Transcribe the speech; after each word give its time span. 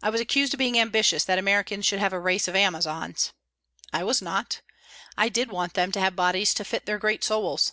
I 0.00 0.10
was 0.10 0.20
accused 0.20 0.54
of 0.54 0.58
being 0.58 0.78
ambitious 0.78 1.24
that 1.24 1.40
Americans 1.40 1.84
should 1.86 1.98
have 1.98 2.12
a 2.12 2.20
race 2.20 2.46
of 2.46 2.54
Amazons. 2.54 3.32
I 3.92 4.04
was 4.04 4.22
not. 4.22 4.60
I 5.18 5.28
did 5.28 5.50
want 5.50 5.74
them 5.74 5.90
to 5.90 6.00
have 6.00 6.14
bodies 6.14 6.54
to 6.54 6.64
fit 6.64 6.86
their 6.86 6.98
great 6.98 7.24
souls. 7.24 7.72